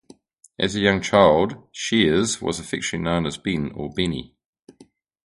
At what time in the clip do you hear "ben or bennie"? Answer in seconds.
3.37-4.35